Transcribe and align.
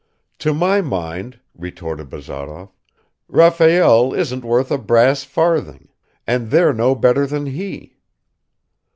"To 0.39 0.51
my 0.51 0.81
mind," 0.81 1.39
retorted 1.55 2.09
Bazarov, 2.09 2.71
"Raphael 3.27 4.15
isn't 4.15 4.43
worth 4.43 4.71
a 4.71 4.79
brass 4.79 5.23
farthing, 5.23 5.89
and 6.25 6.49
they're 6.49 6.73
no 6.73 6.95
better 6.95 7.27
than 7.27 7.45
he." 7.45 7.97